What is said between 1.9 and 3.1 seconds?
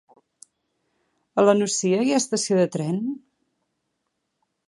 hi ha estació de tren?